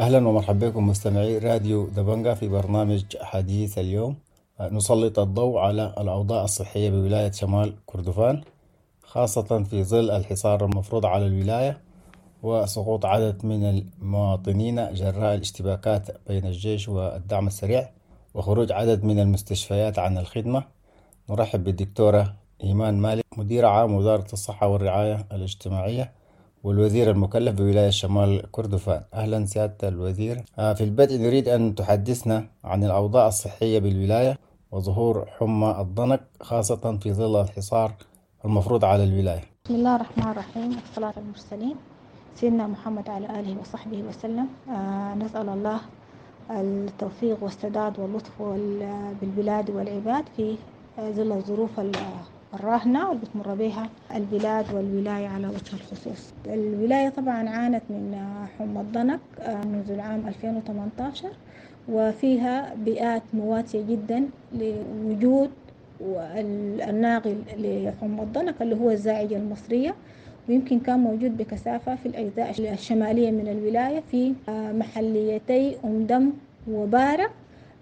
[0.00, 4.16] أهلا ومرحبا بكم مستمعي راديو دبنجا في برنامج حديث اليوم.
[4.60, 8.42] نسلط الضوء على الأوضاع الصحية بولاية شمال كردفان
[9.02, 11.80] خاصة في ظل الحصار المفروض على الولاية
[12.42, 17.90] وسقوط عدد من المواطنين جراء الاشتباكات بين الجيش والدعم السريع
[18.34, 20.64] وخروج عدد من المستشفيات عن الخدمة.
[21.30, 26.12] نرحب بالدكتورة إيمان مالك مدير عام وزارة الصحة والرعاية الاجتماعية
[26.66, 29.02] والوزير المكلف بولاية شمال كردفان.
[29.14, 30.36] أهلا سيادة الوزير.
[30.56, 34.38] في البدء نريد أن تحدثنا عن الأوضاع الصحية بالولاية
[34.72, 37.92] وظهور حمى الضنك خاصة في ظل الحصار
[38.44, 39.44] المفروض على الولاية.
[39.64, 40.70] بسم الله الرحمن الرحيم.
[40.76, 41.76] والصلاة على المرسلين
[42.34, 44.46] سيدنا محمد على آله وصحبه وسلم.
[44.70, 45.80] آه نسأل الله
[46.50, 48.42] التوفيق والسداد واللطف
[49.20, 50.56] بالبلاد والعباد في
[51.00, 51.80] ظل الظروف
[52.54, 56.32] الراهنة واللي بتمر بها البلاد والولاية على وجه الخصوص.
[56.46, 58.26] الولاية طبعا عانت من
[58.58, 59.20] حمى الضنك
[59.64, 61.28] منذ العام 2018
[61.88, 65.50] وفيها بيئات مواتية جدا لوجود
[66.88, 69.94] الناقل لحمى الضنك اللي هو الزاعجة المصرية
[70.48, 76.30] ويمكن كان موجود بكثافة في الأجزاء الشمالية من الولاية في محليتي أم دم
[76.70, 77.30] وبارة.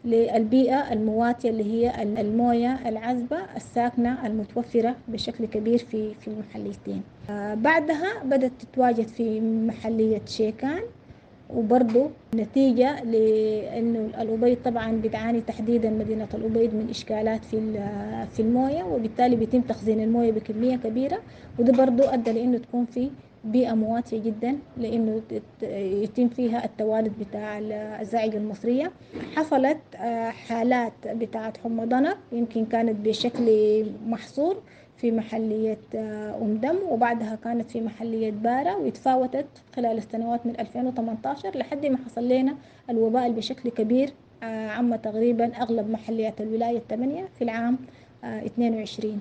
[0.05, 7.03] للبيئة المواتية اللي هي الموية العذبة الساكنة المتوفرة بشكل كبير في في المحليتين
[7.55, 10.83] بعدها بدأت تتواجد في محلية شيكان
[11.55, 17.57] وبرضه نتيجة لأنه الأبيض طبعا بتعاني تحديدا مدينة الأبيض من إشكالات في
[18.33, 21.19] في الموية وبالتالي بيتم تخزين الموية بكمية كبيرة
[21.59, 23.11] وده برضه أدى لأنه تكون في
[23.45, 25.23] بيئة مواتية جدا لأنه
[26.03, 27.59] يتم فيها التوالد بتاع
[28.01, 28.93] الزائجة المصرية.
[29.37, 29.79] حصلت
[30.49, 33.47] حالات بتاعة حمى يمكن كانت بشكل
[34.07, 34.57] محصور
[34.97, 35.79] في محلية
[36.43, 39.47] أم دم وبعدها كانت في محلية بارة ويتفاوتت
[39.77, 42.55] خلال السنوات من 2018 لحد ما حصل لنا
[42.91, 44.11] الوباء بشكل كبير
[44.43, 47.79] عم تقريبا أغلب محليات الولاية الثمانية في العام
[48.25, 49.21] 22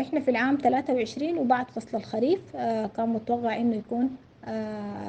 [0.00, 2.56] إحنا في العام 23 وبعد فصل الخريف
[2.96, 4.10] كان متوقع إنه يكون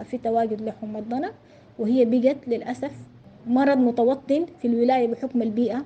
[0.04, 1.34] في تواجد لحمى الضنك
[1.80, 2.92] وهي بقت للأسف
[3.48, 5.86] مرض متوطن في الولاية بحكم البيئة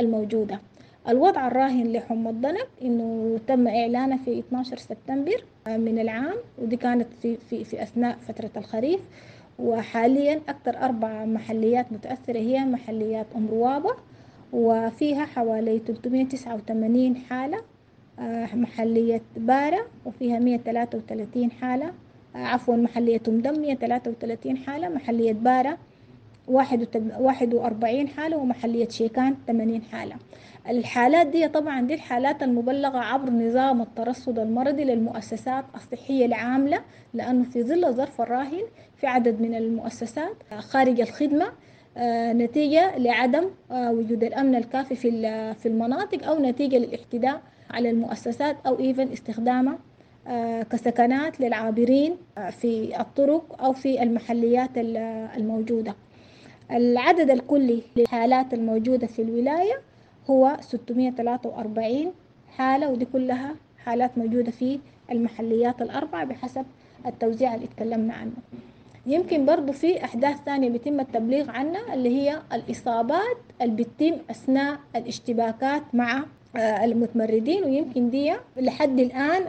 [0.00, 0.60] الموجودة.
[1.08, 7.36] الوضع الراهن لحمى الضنك إنه تم إعلانه في 12 سبتمبر من العام ودي كانت في
[7.36, 9.00] في في أثناء فترة الخريف.
[9.58, 13.94] وحاليا أكثر أربع محليات متأثرة هي محليات أم روابة
[14.52, 17.58] وفيها حوالي 389 حالة
[18.54, 21.92] محلية بارة وفيها 133 حالة.
[22.34, 24.88] عفوا محلية مدم 133 حالة.
[24.88, 25.78] محلية بارة
[26.48, 30.14] 41 حالة ومحلية شيكان 80 حالة.
[30.68, 36.80] الحالات دي طبعا دي الحالات المبلغة عبر نظام الترصد المرضي للمؤسسات الصحية العاملة
[37.14, 38.62] لأنه في ظل الظرف الراهن
[38.96, 41.46] في عدد من المؤسسات خارج الخدمة
[42.32, 44.94] نتيجة لعدم وجود الأمن الكافي
[45.54, 49.78] في المناطق أو نتيجة للاعتداء على المؤسسات أو إيفن استخدامها
[50.70, 52.16] كسكنات للعابرين
[52.50, 54.70] في الطرق أو في المحليات
[55.36, 55.94] الموجودة.
[56.70, 59.80] العدد الكلي للحالات الموجودة في الولاية
[60.30, 62.12] هو 643
[62.56, 63.54] حالة ودي كلها
[63.84, 64.78] حالات موجودة في
[65.10, 66.64] المحليات الأربعة بحسب
[67.06, 68.32] التوزيع اللي اتكلمنا عنه.
[69.06, 75.82] يمكن برضو في أحداث ثانية بيتم التبليغ عنها اللي هي الإصابات اللي بتتم أثناء الاشتباكات
[75.92, 76.24] مع
[76.56, 79.42] المتمردين ويمكن دي لحد الآن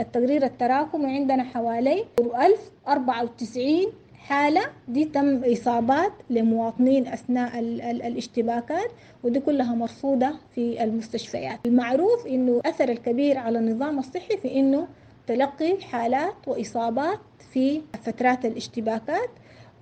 [0.00, 3.86] التقرير التراكمي عندنا حوالي 1094
[4.18, 4.60] حالة.
[4.88, 8.90] دي تم إصابات لمواطنين أثناء ال ال الاشتباكات
[9.24, 11.58] ودي كلها مرصودة في المستشفيات.
[11.66, 14.86] المعروف أنه أثر الكبير على النظام الصحي في أنه
[15.26, 17.18] تلقي حالات وإصابات
[17.52, 19.30] في فترات الاشتباكات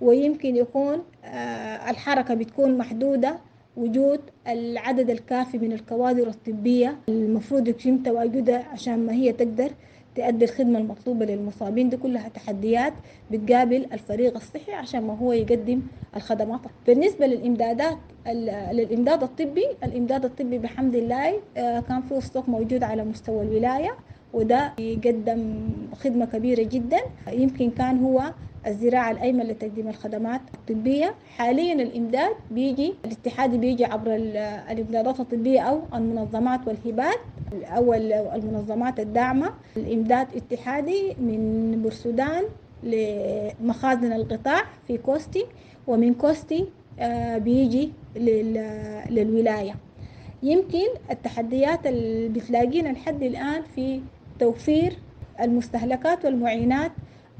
[0.01, 1.03] ويمكن يكون
[1.89, 3.37] الحركة بتكون محدودة
[3.77, 9.71] وجود العدد الكافي من الكوادر الطبية المفروض يتم تواجدها عشان ما هي تقدر
[10.15, 11.89] تؤدي الخدمة المطلوبة للمصابين.
[11.89, 12.93] دي كلها تحديات
[13.31, 15.81] بتقابل الفريق الصحي عشان ما هو يقدم
[16.15, 16.59] الخدمات.
[16.87, 17.97] بالنسبة للإمدادات
[18.71, 23.95] للإمداد الطبي الإمداد الطبي بحمد الله كان فيه ستوك موجود على مستوى الولاية.
[24.33, 25.69] وده يقدم
[26.03, 26.99] خدمة كبيرة جدا.
[27.31, 28.33] يمكن كان هو
[28.67, 31.15] الذراع الأيمن لتقديم الخدمات الطبية.
[31.37, 37.19] حاليا الإمداد بيجي الاتحادي بيجي عبر الإمدادات الطبية أو المنظمات والهبات.
[37.65, 37.93] أو
[38.35, 39.53] المنظمات الداعمة.
[39.77, 42.43] الإمداد اتحادي من بورسودان
[42.83, 45.45] لمخازن القطاع في كوستي
[45.87, 46.65] ومن كوستي
[47.37, 47.91] بيجي
[49.09, 49.75] للولاية.
[50.43, 54.01] يمكن التحديات اللي بتلاقينا لحد الآن في
[54.39, 54.97] توفير
[55.41, 56.91] المستهلكات والمعينات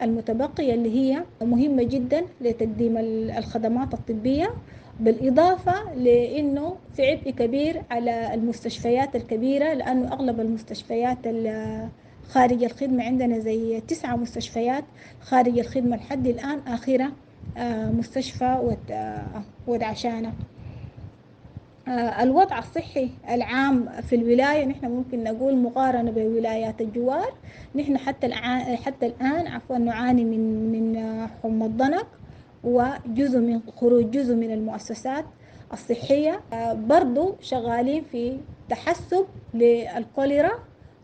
[0.02, 2.98] المتبقية اللي هي مهمة جدا لتقديم
[3.38, 4.54] الخدمات الطبية
[5.00, 11.18] بالإضافة لأنه في عبء كبير على المستشفيات الكبيرة لأنه أغلب المستشفيات
[12.30, 14.84] خارج الخدمة عندنا زي تسعة مستشفيات
[15.22, 17.12] خارج الخدمة لحد الآن آخرة
[17.98, 18.78] مستشفى
[19.68, 20.34] ود عشانة
[21.88, 27.34] الوضع الصحي العام في الولاية نحن ممكن نقول مقارنة بولايات الجوار.
[27.76, 30.98] نحن حتى الآن حتى الآن عفوا نعاني من من
[31.44, 32.06] حمى الضنك
[32.64, 35.26] وجزء من خروج جزء من المؤسسات
[35.74, 36.42] الصحية.
[36.74, 38.38] برضو شغالين في
[38.70, 40.52] تحسب للكوليرا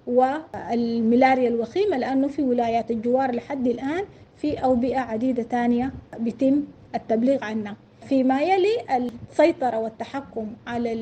[0.08, 4.04] والملاريا الوخيمة لأنه في ولايات الجوار لحد الآن
[4.38, 6.64] في أوبئة عديدة تانية بيتم
[6.96, 7.76] التبليغ عنها.
[8.12, 10.94] فيما يلي السيطرة والتحكم على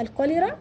[0.00, 0.58] الكوليرا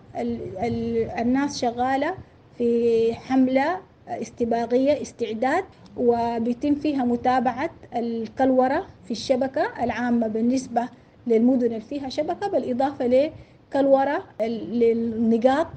[1.19, 2.13] الناس شغالة
[2.57, 5.63] في حملة استباقية استعداد
[5.97, 10.89] وبيتم فيها متابعة الكلورة في الشبكة العامة بالنسبة
[11.27, 13.31] للمدن اللي فيها شبكة بالإضافة
[13.71, 15.67] لكلورة للنقاط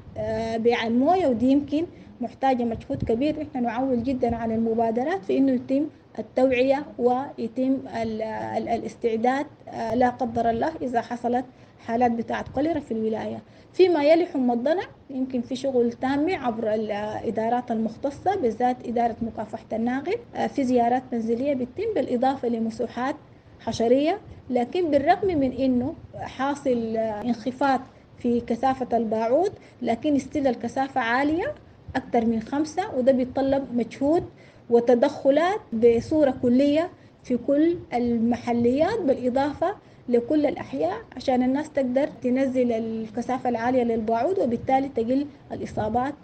[0.56, 1.86] بيع الموية ودي يمكن
[2.22, 3.42] محتاجة مجهود كبير.
[3.42, 5.86] إحنا نعول جدا على المبادرات في إنه يتم
[6.18, 9.46] التوعية ويتم ال ال الاستعداد
[9.94, 11.44] لا قدر الله إذا حصلت
[11.86, 13.38] حالات بتاعة كوليرا في الولاية.
[13.72, 20.14] فيما يلي حمى الضنع يمكن في شغل تام عبر الإدارات المختصة بالذات إدارة مكافحة الناقل
[20.48, 23.16] في زيارات منزلية بتتم بالإضافة لمسوحات
[23.60, 24.18] حشرية.
[24.50, 27.80] لكن بالرغم من إنه حاصل انخفاض
[28.18, 29.50] في كثافة الباعوض
[29.82, 31.54] لكن استيل الكثافة عالية
[31.96, 34.24] أكثر من خمسة وده بيتطلب مجهود
[34.70, 36.90] وتدخلات بصورة كلية
[37.24, 39.74] في كل المحليات بالإضافة
[40.08, 46.14] لكل الأحياء عشان الناس تقدر تنزل الكثافة العالية للبعوض وبالتالي تقل الإصابات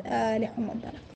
[0.41, 0.93] لحمى الضرر.
[0.95, 1.08] آه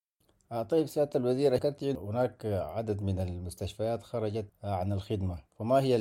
[0.61, 5.97] طيب سيادة الوزير ذكرت هناك عدد من المستشفيات خرجت عن الخدمة فما هي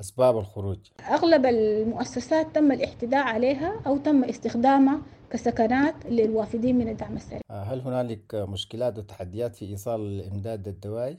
[0.00, 0.78] أسباب الخروج؟
[1.10, 5.00] أغلب المؤسسات تم الاعتداء عليها أو تم استخدامها
[5.30, 11.16] كسكنات للوافدين من الدعم السريع آه هل هنالك مشكلات وتحديات في إيصال الإمداد الدوائي؟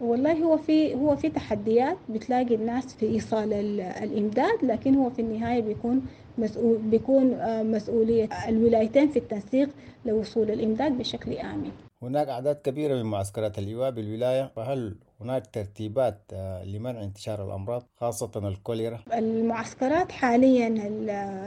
[0.00, 5.60] والله هو في هو في تحديات بتلاقي الناس في إيصال الإمداد لكن هو في النهاية
[5.60, 6.02] بيكون
[6.38, 7.36] مسؤول بيكون
[7.70, 9.68] مسؤولية الولايتين في التنسيق
[10.06, 11.70] لوصول الإمداد بشكل آمن.
[12.02, 16.18] هناك أعداد كبيرة من معسكرات اللواء بالولاية فهل هناك ترتيبات
[16.64, 20.74] لمنع انتشار الأمراض خاصة الكوليرا؟ المعسكرات حاليا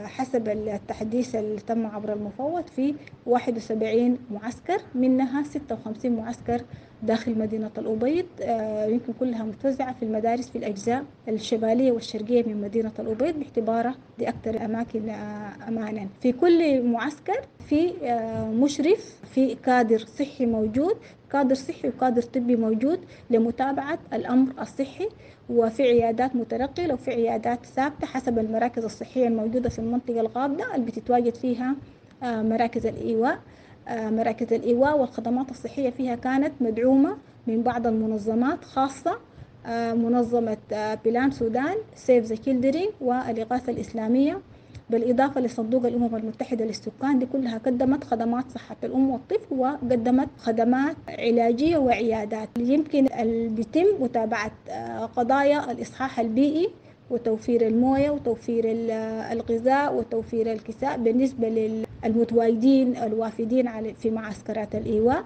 [0.06, 2.94] حسب التحديث اللي تم عبر المفوض في
[3.26, 6.62] 71 معسكر منها 56 معسكر
[7.02, 8.26] داخل مدينة الأبيض
[8.92, 14.64] يمكن كلها متوزعة في المدارس في الأجزاء الشمالية والشرقية من مدينة الأبيض باعتبارها دي أكثر
[14.64, 15.10] أماكن
[15.68, 17.92] أمانا في كل معسكر في
[18.54, 20.96] مشرف في كادر صحي موجود
[21.32, 25.08] كادر صحي وكادر طبي موجود لمتابعة الأمر الصحي
[25.50, 31.34] وفي عيادات متنقلة وفي عيادات ثابتة حسب المراكز الصحية الموجودة في المنطقة الغابة اللي بتتواجد
[31.34, 31.74] فيها
[32.22, 33.38] مراكز الإيواء
[33.90, 39.18] مراكز الإيواء والخدمات الصحية فيها كانت مدعومة من بعض المنظمات خاصة
[39.94, 40.56] منظمة
[41.04, 44.40] Plan Sudan Save the Children والإغاثة الإسلامية.
[44.92, 51.76] بالإضافة لصندوق الأمم المتحدة للسكان دي كلها قدمت خدمات صحة الأم والطفل وقدمت خدمات علاجية
[51.78, 52.48] وعيادات.
[52.58, 53.06] يمكن
[53.54, 54.52] بيتم متابعة
[55.16, 56.68] قضايا الإصحاح البيئي
[57.10, 58.64] وتوفير الموية وتوفير
[59.32, 61.48] الغذاء وتوفير الكساء بالنسبة
[62.04, 65.24] للمتواجدين الوافدين في معسكرات الإيواء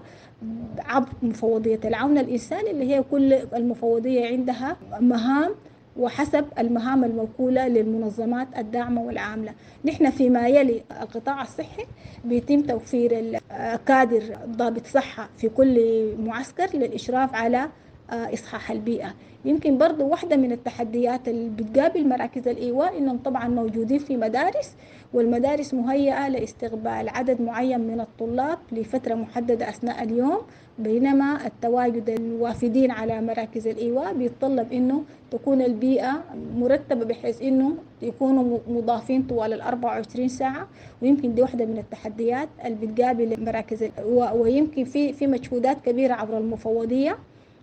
[0.78, 2.18] عبر مفوضية العون.
[2.18, 5.50] الانساني اللي هي كل المفوضية عندها مهام
[5.98, 9.52] وحسب المهام الموكولة للمنظمات الداعمة والعاملة.
[9.84, 11.86] نحن فيما يلي القطاع الصحي
[12.24, 13.38] بيتم توفير
[13.86, 17.68] كادر ضابط صحة في كل معسكر للإشراف على
[18.10, 19.14] إصحاح البيئة.
[19.44, 24.72] يمكن برضو واحدة من التحديات اللي بتقابل مراكز الإيواء إنهم طبعا موجودين في مدارس
[25.12, 30.38] والمدارس مهيئة لاستقبال عدد معين من الطلاب لفترة محددة أثناء اليوم
[30.78, 36.24] بينما التواجد الوافدين على مراكز الإيواء بيتطلب إنه تكون البيئة
[36.56, 40.68] مرتبة بحيث إنه يكونوا مضافين طوال ال 24 ساعة.
[41.02, 44.36] ويمكن دي واحدة من التحديات اللي بتقابل مراكز الإيواء.
[44.36, 47.18] ويمكن في في مجهودات كبيرة عبر المفوضية.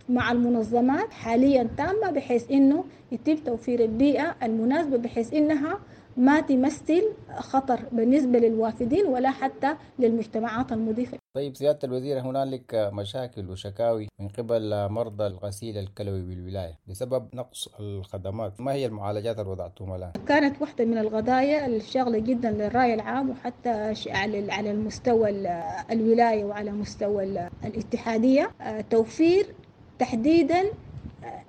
[0.09, 5.79] مع المنظمات حاليا تامة بحيث إنه يتم توفير البيئة المناسبة بحيث إنها
[6.17, 7.03] ما تمثل
[7.37, 11.17] خطر بالنسبة للوافدين ولا حتى للمجتمعات المضيفة.
[11.35, 18.61] طيب سيادة الوزير هنالك مشاكل وشكاوي من قبل مرضى الغسيل الكلوي بالولاية بسبب نقص الخدمات.
[18.61, 23.93] ما هي المعالجات اللي وضعتم الآن؟ كانت واحدة من القضايا الشاغلة جدا للرأي العام وحتى
[24.49, 25.29] على المستوى
[25.91, 28.51] الولاية وعلى مستوى الاتحادية.
[28.89, 29.45] توفير
[29.99, 30.63] تحديدا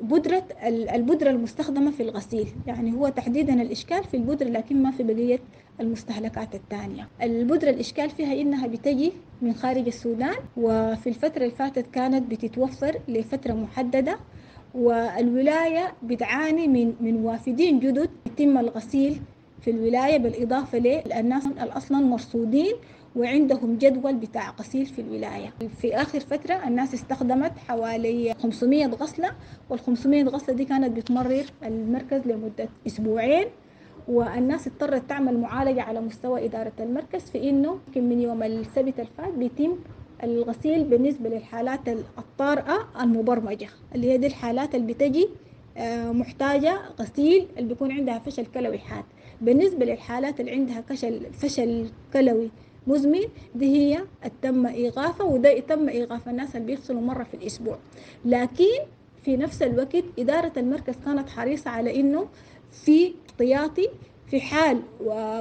[0.00, 2.46] بودرة البودرة المستخدمة في الغسيل.
[2.66, 5.38] يعني هو تحديدا الإشكال في البودرة لكن ما في بقية
[5.80, 7.08] المستهلكات الثانية.
[7.22, 13.52] البودرة الإشكال فيها إنها بتجي من خارج السودان وفي الفترة اللي فاتت كانت بتتوفر لفترة
[13.52, 14.18] محددة
[14.74, 18.10] والولاية بتعاني من من وافدين جدد.
[18.26, 19.20] يتم الغسيل
[19.60, 22.72] في الولاية بالإضافة للناس أصلا مرصودين
[23.16, 25.52] وعندهم جدول بتاع غسيل في الولاية.
[25.80, 29.30] في آخر فترة الناس استخدمت حوالي 500 غسلة
[29.70, 33.46] وال 500 غسلة دي كانت بتمرر المركز لمدة أسبوعين
[34.08, 39.34] والناس اضطرت تعمل معالجة على مستوى إدارة المركز في إنه يمكن من يوم السبت الفات
[39.34, 39.76] بيتم
[40.22, 45.28] الغسيل بالنسبة للحالات الطارئة المبرمجة اللي هي دي الحالات اللي بتجي
[46.12, 49.04] محتاجة غسيل اللي بيكون عندها فشل كلوي حاد.
[49.40, 52.50] بالنسبة للحالات اللي عندها فشل فشل كلوي
[52.86, 53.20] مزمن
[53.54, 54.04] دي هي
[54.42, 57.78] تم إيقافها وده تم إيقاف الناس اللي بيغسلوا مرة في الأسبوع.
[58.24, 58.64] لكن
[59.24, 62.26] في نفس الوقت إدارة المركز كانت حريصة على إنه
[62.72, 63.88] في احتياطي
[64.30, 64.80] في حال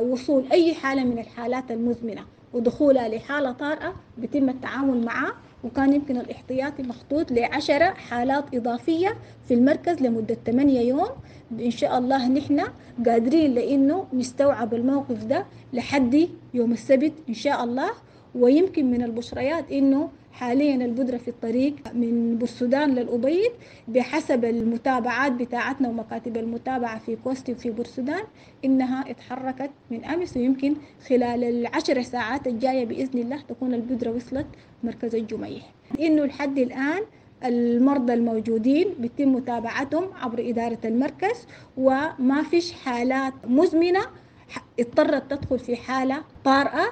[0.09, 6.83] وصول أي حالة من الحالات المزمنة ودخولها لحالة طارئة بيتم التعامل معها وكان يمكن الاحتياطي
[6.83, 9.17] مخطوط لعشرة حالات إضافية
[9.47, 11.07] في المركز لمدة 8 يوم.
[11.51, 12.63] إن شاء الله نحن
[13.05, 17.89] قادرين لأنه نستوعب الموقف ده لحد يوم السبت إن شاء الله.
[18.35, 23.51] ويمكن من البشريات إنه حاليا البودرة في الطريق من بورسودان للأبيض
[23.87, 28.23] بحسب المتابعات بتاعتنا ومكاتب المتابعة في كوستي وفي بورسودان
[28.65, 30.75] إنها اتحركت من أمس ويمكن
[31.09, 34.47] خلال العشر ساعات الجاية بإذن الله تكون البودرة وصلت
[34.83, 35.63] مركز الجميح
[35.99, 37.01] إنه لحد الآن
[37.45, 41.47] المرضى الموجودين بيتم متابعتهم عبر إدارة المركز
[41.77, 44.01] وما فيش حالات مزمنة
[44.79, 46.85] اضطرت تدخل في حالة طارئة.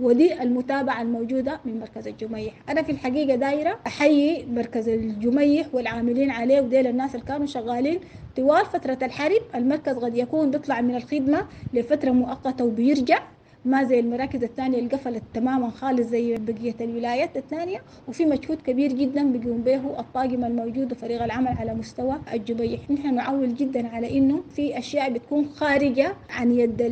[0.00, 2.52] ودي المتابعة الموجودة من مركز الجميح.
[2.68, 8.00] أنا في الحقيقة دايرة أحيي مركز الجميح والعاملين عليه وديل الناس اللي كانوا شغالين
[8.36, 9.40] طوال فترة الحرب.
[9.54, 13.22] المركز قد يكون بيطلع من الخدمة لفترة مؤقتة وبيرجع.
[13.64, 18.92] ما زي المراكز الثانية اللي قفلت تماما خالص زي بقية الولايات الثانية وفي مجهود كبير
[18.92, 24.42] جدا بيقوم به الطاقم الموجود وفريق العمل على مستوى الجبيح نحن نعول جدا على إنه
[24.56, 26.82] في أشياء بتكون خارجة عن يد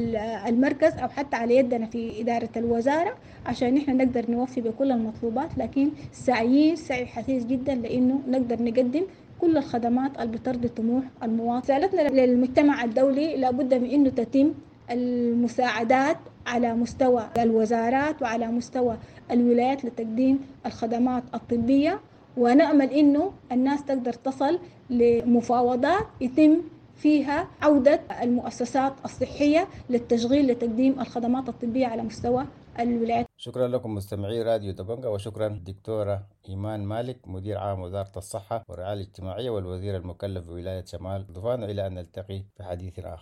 [0.48, 3.14] المركز أو حتى على يدنا في إدارة الوزارة
[3.46, 5.58] عشان نحن نقدر نوفي بكل المطلوبات.
[5.58, 9.02] لكن سعيين سعي حثيث جدا لإنه نقدر نقدم
[9.40, 11.74] كل الخدمات اللي بترضي طموح المواطن.
[11.74, 14.52] رسالتنا للمجتمع الدولي لابد من إنه تتم
[14.90, 16.16] المساعدات
[16.46, 18.96] على مستوى الوزارات وعلى مستوى
[19.30, 22.00] الولايات لتقديم الخدمات الطبية
[22.36, 24.58] ونأمل إنه الناس تقدر تصل
[24.90, 26.62] لمفاوضات يتم
[26.96, 32.46] فيها عودة المؤسسات الصحية للتشغيل لتقديم الخدمات الطبية على مستوى
[32.80, 33.26] الولايات.
[33.36, 39.50] شكرا لكم مستمعي راديو دبنجا وشكرا دكتورة إيمان مالك مدير عام وزارة الصحة والرعاية الاجتماعية
[39.50, 43.18] والوزير المكلف بولاية شمال ضفان إلى أن نلتقي في حديث آخر.